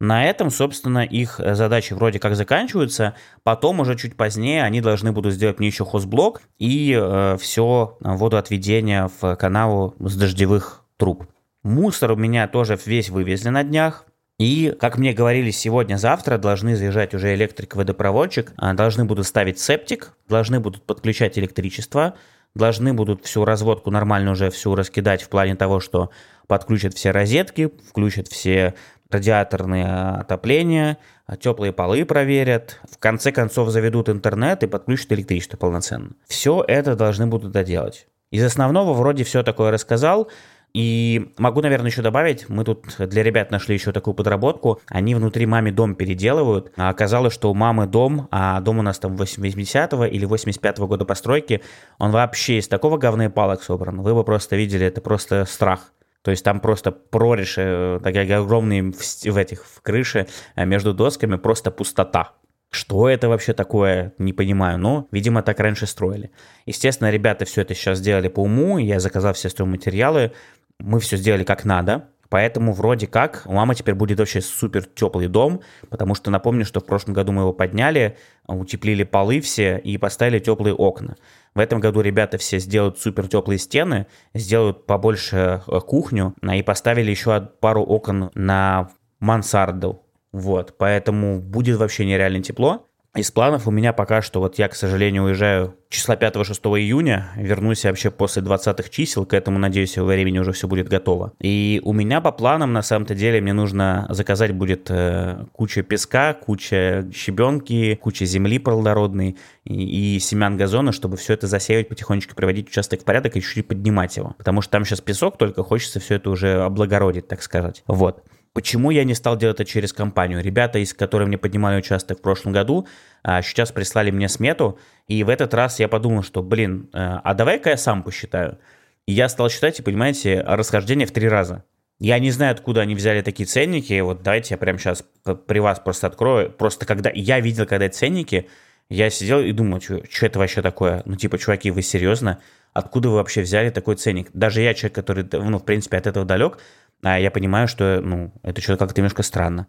На 0.05 0.27
этом, 0.27 0.51
собственно, 0.51 1.03
их 1.03 1.41
задачи 1.43 1.95
вроде 1.95 2.19
как 2.19 2.37
заканчиваются. 2.37 3.15
Потом 3.43 3.81
уже 3.81 3.97
чуть 3.97 4.17
позднее 4.17 4.63
они 4.63 4.83
должны 4.83 5.13
будут 5.13 5.33
сделать 5.33 5.59
мне 5.59 5.69
еще 5.69 5.87
хозблок 5.87 6.43
и 6.59 6.95
э, 6.95 7.39
все 7.41 7.97
водоотведение 8.01 9.09
в 9.19 9.37
канаву 9.37 9.95
с 9.99 10.15
дождевых 10.15 10.85
труб. 10.99 11.27
Мусор 11.63 12.13
у 12.13 12.17
меня 12.17 12.47
тоже 12.49 12.79
весь 12.85 13.09
вывезли 13.09 13.49
на 13.49 13.65
днях. 13.65 14.05
И, 14.39 14.77
как 14.79 14.99
мне 14.99 15.15
говорили, 15.15 15.51
сегодня-завтра 15.51 16.37
должны 16.37 16.77
заезжать 16.77 17.15
уже 17.15 17.35
электрик-водопроводчик, 17.35 18.53
а, 18.57 18.75
должны 18.75 19.07
будут 19.07 19.27
ставить 19.27 19.59
септик, 19.59 20.13
должны 20.29 20.61
будут 20.61 20.83
подключать 20.83 21.39
электричество, 21.39 22.15
должны 22.55 22.93
будут 22.93 23.25
всю 23.25 23.45
разводку 23.45 23.91
нормально 23.91 24.33
уже 24.33 24.51
всю 24.51 24.75
раскидать 24.75 25.23
в 25.23 25.29
плане 25.29 25.55
того, 25.55 25.81
что 25.81 26.11
подключат 26.47 26.95
все 26.95 27.11
розетки, 27.11 27.71
включат 27.89 28.29
все 28.29 28.75
радиаторное 29.11 30.21
отопление, 30.21 30.99
теплые 31.41 31.73
полы 31.73 32.05
проверят, 32.05 32.81
в 32.91 32.99
конце 32.99 33.33
концов 33.33 33.71
заведут 33.71 34.09
интернет 34.09 34.63
и 34.63 34.67
подключат 34.67 35.13
электричество 35.13 35.57
полноценно. 35.57 36.13
Все 36.27 36.65
это 36.67 36.97
должны 36.97 37.27
будут 37.27 37.53
доделать. 37.53 38.07
Из 38.31 38.43
основного 38.43 38.93
вроде 38.93 39.25
все 39.25 39.43
такое 39.43 39.71
рассказал, 39.71 40.29
и 40.75 41.33
могу, 41.39 41.63
наверное, 41.63 41.89
еще 41.89 42.03
добавить, 42.03 42.49
мы 42.49 42.65
тут 42.65 42.85
для 42.99 43.23
ребят 43.23 43.53
нашли 43.53 43.75
еще 43.75 43.93
такую 43.93 44.15
подработку. 44.15 44.81
Они 44.89 45.15
внутри 45.15 45.47
маме 45.47 45.71
дом 45.71 45.95
переделывают. 45.95 46.73
А 46.77 46.89
оказалось, 46.89 47.33
что 47.33 47.49
у 47.53 47.55
мамы 47.55 47.87
дом, 47.87 48.27
а 48.33 48.61
дом 48.61 48.81
у 48.81 48.83
нас 48.83 48.99
там 48.99 49.15
80-го 49.15 50.05
или 50.05 50.27
85-го 50.27 50.89
года 50.89 51.05
постройки, 51.05 51.63
он 51.99 52.11
вообще 52.11 52.59
из 52.59 52.67
такого 52.67 52.99
говна 52.99 53.27
и 53.27 53.29
палок 53.29 53.63
собран. 53.63 54.03
Вы 54.03 54.15
бы 54.15 54.25
просто 54.25 54.57
видели, 54.57 54.85
это 54.85 55.01
просто 55.01 55.45
страх. 55.45 55.93
То 56.25 56.31
есть 56.31 56.43
там 56.43 56.61
просто 56.61 56.91
прорежь, 56.91 57.57
э, 57.59 58.01
такие 58.03 58.37
огромные 58.37 58.83
в, 58.83 58.97
в 58.97 59.37
этих 59.37 59.67
в 59.67 59.83
крыше 59.83 60.27
э, 60.57 60.65
между 60.65 60.95
досками 60.95 61.37
просто 61.37 61.71
пустота. 61.71 62.33
Что 62.71 63.11
это 63.11 63.29
вообще 63.29 63.53
такое, 63.53 64.15
не 64.17 64.33
понимаю, 64.33 64.79
но, 64.79 65.07
видимо, 65.13 65.43
так 65.43 65.61
раньше 65.61 65.87
строили. 65.87 66.31
Естественно, 66.65 67.11
ребята 67.11 67.45
все 67.45 67.61
это 67.61 67.75
сейчас 67.75 67.99
сделали 67.99 68.29
по 68.29 68.41
уму, 68.41 68.79
я 68.79 69.01
заказал 69.01 69.35
все 69.35 69.51
стройматериалы, 69.51 70.33
мы 70.81 70.99
все 70.99 71.19
сделали 71.19 71.45
как 71.45 71.67
надо, 71.67 72.09
Поэтому 72.29 72.73
вроде 72.73 73.07
как 73.07 73.43
у 73.47 73.53
мамы 73.53 73.75
теперь 73.75 73.95
будет 73.95 74.19
вообще 74.19 74.41
супер 74.41 74.85
теплый 74.85 75.29
дом, 75.29 75.61
потому 75.89 76.15
что 76.15 76.31
напомню, 76.31 76.65
что 76.65 76.81
в 76.81 76.87
прошлом 76.87 77.15
году 77.15 77.33
мы 77.33 77.43
его 77.43 77.53
подняли, 77.53 78.17
утеплили 78.47 79.05
полы 79.05 79.41
все 79.41 79.79
и 79.79 79.99
поставили 79.99 80.39
теплые 80.39 80.75
окна. 80.75 81.17
В 81.55 81.61
этом 81.61 81.81
году 81.81 82.01
ребята 82.01 82.39
все 82.39 82.59
сделают 82.59 82.99
супер 82.99 83.29
теплые 83.29 83.59
стены, 83.59 84.07
сделают 84.35 84.87
побольше 84.87 85.63
э, 85.67 85.81
кухню 85.81 86.35
и 86.43 86.63
поставили 86.63 87.11
еще 87.11 87.41
пару 87.61 87.83
окон 87.83 88.31
на 88.35 88.91
мансарду. 89.21 90.03
Вот, 90.33 90.75
поэтому 90.77 91.41
будет 91.41 91.79
вообще 91.79 92.05
нереально 92.05 92.43
тепло. 92.43 92.89
Из 93.17 93.31
планов 93.31 93.69
у 93.69 93.71
меня 93.71 93.93
пока 93.93 94.23
что, 94.23 94.41
вот 94.41 94.59
я, 94.59 94.69
к 94.69 94.75
сожалению, 94.75 95.23
уезжаю 95.23 95.77
числа 95.89 96.17
5-6 96.17 96.81
июня, 96.81 97.31
вернусь 97.37 97.85
вообще 97.85 98.11
после 98.11 98.43
20-х 98.43 98.89
чисел, 98.89 99.25
к 99.25 99.35
этому, 99.35 99.61
надеюсь, 99.61 99.97
во 99.97 100.05
времени 100.05 100.41
уже 100.41 100.51
все 100.51 100.67
будет 100.67 100.89
готово. 100.89 101.33
И 101.39 101.81
у 101.85 101.93
меня 101.93 102.21
по 102.21 102.33
планам, 102.33 102.73
на 102.73 102.83
самом-то 102.83 103.15
деле, 103.15 103.41
мне 103.41 103.53
нужно 103.53 104.07
заказать 104.11 104.53
будет 104.53 104.91
э, 104.91 105.47
куча 105.53 105.85
песка, 105.85 106.35
куча 106.35 107.09
щебенки, 107.15 107.95
куча 107.95 108.25
земли 108.25 108.59
плодородной 108.59 109.37
и, 109.63 110.17
и 110.17 110.19
семян 110.19 110.57
газона, 110.57 110.91
чтобы 110.91 111.17
все 111.17 111.35
это 111.35 111.47
засеивать, 111.47 111.89
потихонечку 111.89 112.35
приводить 112.35 112.69
участок 112.69 113.03
в 113.03 113.05
порядок 113.05 113.37
и 113.37 113.41
чуть-чуть 113.41 113.69
поднимать 113.69 114.17
его. 114.17 114.35
Потому 114.39 114.61
что 114.61 114.73
там 114.73 114.85
сейчас 114.85 115.01
песок, 115.01 115.39
только 115.39 115.63
хочется 115.63 116.01
все 116.01 116.17
это 116.17 116.31
уже 116.31 116.63
облагородить, 116.63 117.29
так 117.29 117.43
сказать. 117.43 117.85
Вот. 117.87 118.25
Почему 118.55 118.93
я 118.93 119.03
не 119.03 119.15
стал 119.15 119.37
делать 119.37 119.57
это 119.57 119.65
через 119.65 119.93
компанию? 119.93 120.41
Ребята, 120.41 120.79
из 120.79 120.95
которых 120.95 121.27
мне 121.27 121.37
поднимали 121.37 121.79
участок 121.79 122.19
в 122.19 122.23
прошлом 122.23 122.53
году, 122.53 122.87
а, 123.25 123.43
сейчас 123.43 123.73
прислали 123.73 124.13
мне 124.13 124.29
смету, 124.29 124.79
и 125.09 125.25
в 125.25 125.29
этот 125.29 125.53
раз 125.55 125.81
я 125.81 125.89
подумал, 125.89 126.23
что, 126.23 126.41
блин, 126.41 126.89
э, 126.93 126.99
а 126.99 127.35
давай-ка 127.35 127.71
я 127.71 127.77
сам 127.77 128.05
посчитаю. 128.05 128.59
И 129.07 129.13
я 129.13 129.29
стал 129.29 129.51
считать, 129.51 129.81
и, 129.81 129.83
понимаете, 129.83 130.41
расхождение 130.47 131.07
в 131.07 131.11
три 131.11 131.29
раза. 131.29 131.65
Я 131.99 132.21
не 132.21 132.31
знаю, 132.31 132.53
откуда 132.53 132.81
они 132.83 132.95
взяли 132.95 133.23
такие 133.23 133.47
ценники. 133.47 133.99
Вот 134.01 134.23
давайте 134.23 134.55
я 134.55 134.59
прямо 134.59 134.79
сейчас 134.79 135.05
при 135.47 135.59
вас 135.59 135.81
просто 135.81 136.07
открою. 136.07 136.51
Просто 136.51 136.87
когда 136.87 137.11
я 137.13 137.41
видел, 137.41 137.67
когда 137.67 137.89
ценники, 137.89 138.49
я 138.89 139.11
сидел 139.11 139.41
и 139.41 139.53
думал, 139.53 139.81
что 139.81 140.01
это 140.21 140.39
вообще 140.39 140.63
такое? 140.63 141.03
Ну, 141.07 141.17
типа, 141.17 141.39
чуваки, 141.39 141.71
вы 141.71 141.83
серьезно? 141.83 142.41
Откуда 142.75 143.09
вы 143.09 143.17
вообще 143.17 143.43
взяли 143.43 143.71
такой 143.71 143.95
ценник? 143.95 144.31
Даже 144.35 144.61
я, 144.61 144.75
человек, 144.75 144.97
который, 144.97 145.25
ну, 145.33 145.59
в 145.59 145.65
принципе, 145.65 145.97
от 145.97 146.09
этого 146.09 146.27
далек, 146.27 146.59
а 147.03 147.21
я 147.21 147.31
понимаю, 147.31 147.69
что, 147.69 148.01
ну, 148.03 148.33
это 148.43 148.61
что-то 148.61 148.85
как-то 148.85 149.01
немножко 149.01 149.23
странно. 149.23 149.69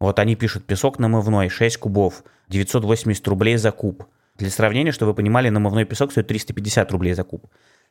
Вот 0.00 0.18
они 0.18 0.34
пишут, 0.34 0.66
песок 0.66 0.98
намывной, 0.98 1.48
6 1.48 1.76
кубов, 1.76 2.24
980 2.48 3.28
рублей 3.28 3.56
за 3.56 3.70
куб. 3.70 4.04
Для 4.36 4.50
сравнения, 4.50 4.90
чтобы 4.90 5.12
вы 5.12 5.16
понимали, 5.16 5.48
намывной 5.48 5.84
песок 5.84 6.10
стоит 6.10 6.26
350 6.26 6.90
рублей 6.90 7.14
за 7.14 7.22
куб. 7.22 7.46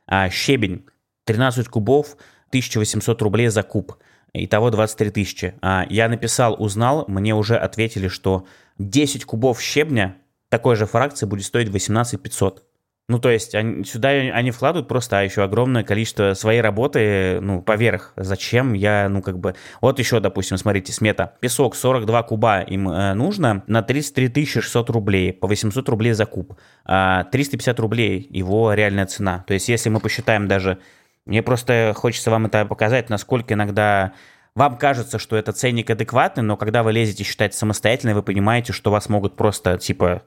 А 0.07 0.29
щебень, 0.29 0.85
13 1.23 1.67
кубов, 1.69 2.17
1800 2.49 3.21
рублей 3.21 3.47
за 3.47 3.63
куб. 3.63 3.95
Итого 4.33 4.71
23 4.71 5.11
тысячи. 5.11 5.53
А 5.61 5.85
я 5.89 6.09
написал, 6.09 6.61
узнал, 6.61 7.05
мне 7.07 7.33
уже 7.33 7.55
ответили, 7.55 8.09
что 8.09 8.45
10 8.77 9.23
кубов 9.23 9.61
щебня 9.61 10.17
такой 10.49 10.75
же 10.75 10.85
фракции 10.85 11.25
будет 11.25 11.45
стоить 11.45 11.69
18 11.69 12.21
500. 12.21 12.68
Ну, 13.09 13.17
то 13.17 13.31
есть 13.31 13.55
они, 13.55 13.83
сюда 13.85 14.09
они 14.09 14.51
вкладывают 14.51 14.87
просто 14.87 15.17
а 15.17 15.23
еще 15.23 15.41
огромное 15.41 15.83
количество 15.83 16.35
своей 16.35 16.61
работы, 16.61 17.39
ну, 17.41 17.59
поверх. 17.59 18.13
Зачем 18.15 18.73
я, 18.73 19.09
ну, 19.09 19.23
как 19.23 19.39
бы... 19.39 19.55
Вот 19.81 19.97
еще, 19.97 20.19
допустим, 20.19 20.57
смотрите, 20.57 20.93
смета. 20.93 21.33
Песок 21.39 21.75
42 21.75 22.21
куба 22.23 22.61
им 22.61 22.87
э, 22.87 23.15
нужно 23.15 23.63
на 23.65 23.81
33 23.81 24.45
600 24.45 24.91
рублей, 24.91 25.33
по 25.33 25.47
800 25.47 25.89
рублей 25.89 26.13
за 26.13 26.27
куб. 26.27 26.53
А 26.85 27.23
350 27.23 27.79
рублей 27.79 28.27
его 28.29 28.73
реальная 28.73 29.07
цена. 29.07 29.43
То 29.47 29.55
есть 29.55 29.69
если 29.69 29.89
мы 29.89 29.99
посчитаем 29.99 30.47
даже... 30.47 30.77
Мне 31.25 31.41
просто 31.41 31.93
хочется 31.95 32.29
вам 32.29 32.45
это 32.45 32.63
показать, 32.65 33.09
насколько 33.09 33.55
иногда 33.55 34.13
вам 34.53 34.77
кажется, 34.77 35.17
что 35.17 35.35
это 35.35 35.51
ценник 35.51 35.89
адекватный, 35.89 36.43
но 36.43 36.57
когда 36.57 36.83
вы 36.83 36.91
лезете 36.91 37.23
считать 37.23 37.55
самостоятельно, 37.55 38.13
вы 38.13 38.21
понимаете, 38.21 38.71
что 38.71 38.91
вас 38.91 39.09
могут 39.09 39.35
просто, 39.35 39.79
типа, 39.79 40.21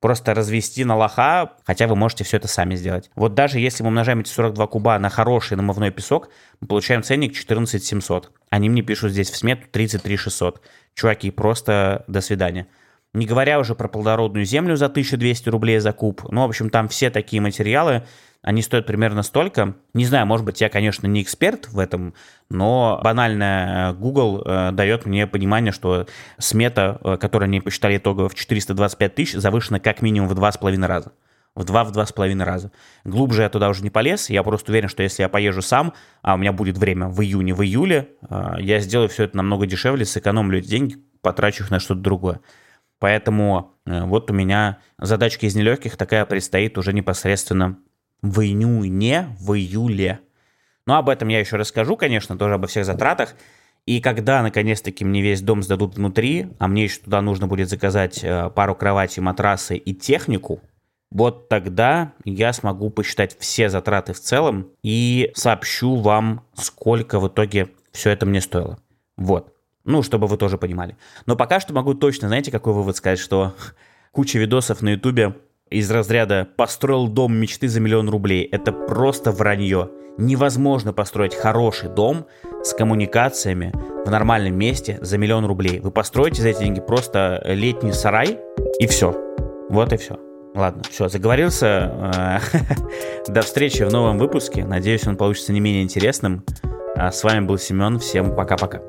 просто 0.00 0.34
развести 0.34 0.84
на 0.84 0.96
лоха, 0.96 1.52
хотя 1.64 1.86
вы 1.86 1.96
можете 1.96 2.24
все 2.24 2.36
это 2.36 2.48
сами 2.48 2.74
сделать. 2.74 3.10
Вот 3.14 3.34
даже 3.34 3.58
если 3.58 3.82
мы 3.82 3.88
умножаем 3.88 4.20
эти 4.20 4.28
42 4.28 4.66
куба 4.66 4.98
на 4.98 5.08
хороший 5.08 5.56
намывной 5.56 5.90
песок, 5.90 6.28
мы 6.60 6.68
получаем 6.68 7.02
ценник 7.02 7.34
14 7.34 7.82
700. 7.82 8.30
Они 8.50 8.68
мне 8.68 8.82
пишут 8.82 9.12
здесь 9.12 9.30
в 9.30 9.36
смету 9.36 9.66
33 9.70 10.16
600. 10.16 10.62
Чуваки, 10.94 11.30
просто 11.30 12.04
до 12.06 12.20
свидания. 12.20 12.66
Не 13.14 13.24
говоря 13.24 13.58
уже 13.58 13.74
про 13.74 13.88
плодородную 13.88 14.44
землю 14.44 14.76
за 14.76 14.86
1200 14.86 15.48
рублей 15.48 15.78
за 15.78 15.92
куб. 15.92 16.22
Ну, 16.30 16.42
в 16.42 16.48
общем, 16.48 16.68
там 16.68 16.88
все 16.88 17.08
такие 17.08 17.40
материалы, 17.40 18.06
они 18.46 18.62
стоят 18.62 18.86
примерно 18.86 19.24
столько. 19.24 19.74
Не 19.92 20.04
знаю, 20.04 20.24
может 20.24 20.46
быть, 20.46 20.60
я, 20.60 20.68
конечно, 20.68 21.08
не 21.08 21.20
эксперт 21.20 21.66
в 21.66 21.80
этом, 21.80 22.14
но 22.48 23.00
банально 23.02 23.90
э, 23.90 23.98
Google 23.98 24.40
э, 24.40 24.70
дает 24.70 25.04
мне 25.04 25.26
понимание, 25.26 25.72
что 25.72 26.06
смета, 26.38 27.00
э, 27.02 27.16
которую 27.16 27.46
они 27.46 27.60
посчитали 27.60 27.96
итогово 27.96 28.28
в 28.28 28.36
425 28.36 29.14
тысяч, 29.16 29.32
завышена 29.34 29.80
как 29.80 30.00
минимум 30.00 30.28
в 30.28 30.34
два 30.36 30.52
с 30.52 30.58
половиной 30.58 30.86
раза. 30.86 31.10
В 31.56 31.64
два, 31.64 31.82
в 31.82 31.90
два 31.90 32.06
с 32.06 32.12
половиной 32.12 32.44
раза. 32.44 32.70
Глубже 33.02 33.42
я 33.42 33.48
туда 33.48 33.68
уже 33.68 33.82
не 33.82 33.90
полез. 33.90 34.30
Я 34.30 34.44
просто 34.44 34.70
уверен, 34.70 34.88
что 34.88 35.02
если 35.02 35.22
я 35.22 35.28
поезжу 35.28 35.60
сам, 35.60 35.92
а 36.22 36.34
у 36.34 36.36
меня 36.36 36.52
будет 36.52 36.78
время 36.78 37.08
в 37.08 37.20
июне, 37.22 37.52
в 37.52 37.64
июле, 37.64 38.10
я 38.58 38.78
сделаю 38.78 39.08
все 39.08 39.24
это 39.24 39.38
намного 39.38 39.66
дешевле, 39.66 40.04
сэкономлю 40.04 40.60
эти 40.60 40.68
деньги, 40.68 40.98
потрачу 41.20 41.64
их 41.64 41.72
на 41.72 41.80
что-то 41.80 42.00
другое. 42.00 42.40
Поэтому 43.00 43.74
вот 43.86 44.30
у 44.30 44.34
меня 44.34 44.78
задачка 44.98 45.46
из 45.46 45.56
нелегких 45.56 45.96
такая 45.96 46.26
предстоит 46.26 46.78
уже 46.78 46.92
непосредственно 46.92 47.78
в 48.30 48.40
июне, 48.40 49.36
в 49.40 49.54
июле. 49.54 50.20
Но 50.86 50.96
об 50.96 51.08
этом 51.08 51.28
я 51.28 51.40
еще 51.40 51.56
расскажу, 51.56 51.96
конечно, 51.96 52.38
тоже 52.38 52.54
обо 52.54 52.66
всех 52.66 52.84
затратах. 52.84 53.34
И 53.86 54.00
когда, 54.00 54.42
наконец-таки, 54.42 55.04
мне 55.04 55.22
весь 55.22 55.42
дом 55.42 55.62
сдадут 55.62 55.96
внутри, 55.96 56.48
а 56.58 56.66
мне 56.66 56.84
еще 56.84 57.00
туда 57.00 57.22
нужно 57.22 57.46
будет 57.46 57.68
заказать 57.68 58.20
э, 58.22 58.50
пару 58.50 58.74
кроватей, 58.74 59.22
матрасы 59.22 59.76
и 59.76 59.94
технику, 59.94 60.60
вот 61.10 61.48
тогда 61.48 62.12
я 62.24 62.52
смогу 62.52 62.90
посчитать 62.90 63.38
все 63.38 63.68
затраты 63.68 64.12
в 64.12 64.20
целом 64.20 64.70
и 64.82 65.30
сообщу 65.34 65.96
вам, 65.96 66.44
сколько 66.54 67.20
в 67.20 67.28
итоге 67.28 67.68
все 67.92 68.10
это 68.10 68.26
мне 68.26 68.40
стоило. 68.40 68.78
Вот. 69.16 69.54
Ну, 69.84 70.02
чтобы 70.02 70.26
вы 70.26 70.36
тоже 70.36 70.58
понимали. 70.58 70.96
Но 71.26 71.36
пока 71.36 71.60
что 71.60 71.72
могу 71.72 71.94
точно, 71.94 72.26
знаете, 72.26 72.50
какой 72.50 72.72
вывод 72.72 72.96
сказать, 72.96 73.20
что 73.20 73.54
куча 74.10 74.38
видосов 74.38 74.82
на 74.82 74.90
ютубе 74.90 75.36
из 75.70 75.90
разряда 75.90 76.46
«построил 76.56 77.08
дом 77.08 77.34
мечты 77.34 77.68
за 77.68 77.80
миллион 77.80 78.08
рублей»— 78.08 78.48
это 78.52 78.72
просто 78.72 79.32
вранье. 79.32 79.90
Невозможно 80.16 80.92
построить 80.92 81.34
хороший 81.34 81.88
дом 81.88 82.26
с 82.62 82.72
коммуникациями 82.72 83.72
в 84.04 84.10
нормальном 84.10 84.56
месте 84.56 84.98
за 85.02 85.18
миллион 85.18 85.44
рублей. 85.44 85.80
Вы 85.80 85.90
построите 85.90 86.40
за 86.40 86.50
эти 86.50 86.60
деньги 86.60 86.80
просто 86.80 87.42
летний 87.44 87.92
сарай, 87.92 88.38
и 88.78 88.86
все. 88.86 89.14
Вот 89.68 89.92
и 89.92 89.96
все. 89.96 90.18
Ладно, 90.54 90.84
все, 90.88 91.08
заговорился. 91.08 92.40
До 93.28 93.42
встречи 93.42 93.82
в 93.82 93.92
новом 93.92 94.18
выпуске. 94.18 94.64
Надеюсь, 94.64 95.06
он 95.06 95.16
получится 95.16 95.52
не 95.52 95.60
менее 95.60 95.82
интересным. 95.82 96.44
А 96.94 97.10
с 97.10 97.22
вами 97.24 97.44
был 97.44 97.58
Семен. 97.58 97.98
Всем 97.98 98.34
пока-пока. 98.34 98.80